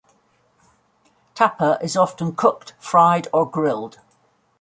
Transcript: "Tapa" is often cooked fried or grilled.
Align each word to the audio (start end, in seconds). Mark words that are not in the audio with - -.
"Tapa" 1.35 1.77
is 1.83 1.95
often 1.95 2.33
cooked 2.35 2.73
fried 2.79 3.27
or 3.31 3.47
grilled. 3.47 3.99